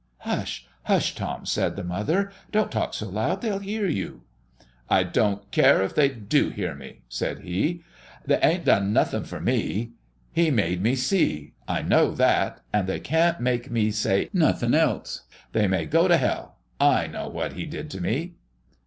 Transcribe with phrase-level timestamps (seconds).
[0.21, 4.23] "Hush, hush, Tom!" said the mother; "don't talk so loud; they'll hear you."
[4.89, 7.83] "I don't care if they do hear me," said he.
[8.25, 9.91] "They ain't done nothing for me.
[10.31, 11.53] He made me see.
[11.67, 15.27] I know that, and they can't make me say nothing else.
[15.51, 16.55] They may go to hell!
[16.79, 18.33] I know what He did to me."